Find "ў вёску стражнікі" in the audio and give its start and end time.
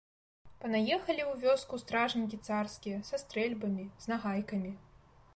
1.23-2.39